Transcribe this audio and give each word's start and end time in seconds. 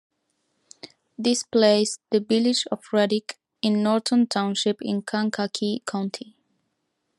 This 1.15 1.43
placed 1.43 1.99
the 2.09 2.21
Village 2.21 2.65
of 2.71 2.83
Reddick 2.91 3.37
in 3.61 3.83
Norton 3.83 4.25
Township 4.25 4.77
in 4.81 5.03
Kankakee 5.03 5.83
County. 5.85 6.35